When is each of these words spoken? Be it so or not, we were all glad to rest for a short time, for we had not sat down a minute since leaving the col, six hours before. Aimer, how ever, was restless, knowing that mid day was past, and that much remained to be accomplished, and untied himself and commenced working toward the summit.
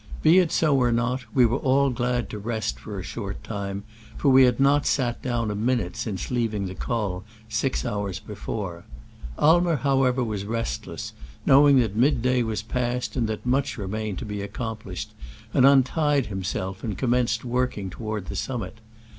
Be 0.23 0.39
it 0.39 0.51
so 0.51 0.75
or 0.75 0.91
not, 0.91 1.25
we 1.31 1.45
were 1.45 1.59
all 1.59 1.91
glad 1.91 2.27
to 2.31 2.39
rest 2.39 2.79
for 2.79 2.97
a 2.97 3.03
short 3.03 3.43
time, 3.43 3.83
for 4.17 4.29
we 4.29 4.45
had 4.45 4.59
not 4.59 4.87
sat 4.87 5.21
down 5.21 5.51
a 5.51 5.55
minute 5.55 5.95
since 5.95 6.31
leaving 6.31 6.65
the 6.65 6.73
col, 6.73 7.23
six 7.49 7.85
hours 7.85 8.17
before. 8.17 8.83
Aimer, 9.39 9.75
how 9.75 10.03
ever, 10.05 10.23
was 10.23 10.43
restless, 10.43 11.13
knowing 11.45 11.77
that 11.81 11.95
mid 11.95 12.23
day 12.23 12.41
was 12.41 12.63
past, 12.63 13.15
and 13.15 13.27
that 13.29 13.45
much 13.45 13.77
remained 13.77 14.17
to 14.17 14.25
be 14.25 14.41
accomplished, 14.41 15.13
and 15.53 15.67
untied 15.67 16.25
himself 16.25 16.83
and 16.83 16.97
commenced 16.97 17.45
working 17.45 17.91
toward 17.91 18.25
the 18.25 18.35
summit. 18.35 18.79